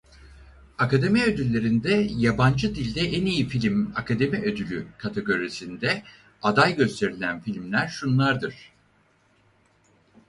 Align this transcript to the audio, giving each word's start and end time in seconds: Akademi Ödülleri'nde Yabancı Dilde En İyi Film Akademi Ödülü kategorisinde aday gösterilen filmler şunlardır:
Akademi 0.77 1.23
Ödülleri'nde 1.23 2.07
Yabancı 2.09 2.75
Dilde 2.75 3.01
En 3.01 3.25
İyi 3.25 3.47
Film 3.47 3.91
Akademi 3.95 4.37
Ödülü 4.37 4.87
kategorisinde 4.97 6.03
aday 6.43 6.75
gösterilen 6.75 7.39
filmler 7.39 7.87
şunlardır: 7.87 8.55